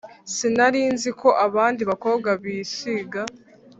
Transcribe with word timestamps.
sinari 0.33 0.81
nzi 0.93 1.09
ko 1.19 1.29
abandi 1.45 1.81
bakobwa 1.89 2.29
bisiga 2.41 3.21